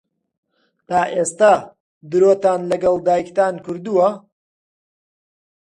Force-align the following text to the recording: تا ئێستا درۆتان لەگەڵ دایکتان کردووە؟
تا 0.87 1.01
ئێستا 1.13 1.53
درۆتان 2.11 2.61
لەگەڵ 2.71 2.95
دایکتان 3.07 3.55
کردووە؟ 3.65 4.07